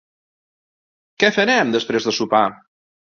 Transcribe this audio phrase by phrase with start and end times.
[1.23, 2.41] Què farem després de sopar?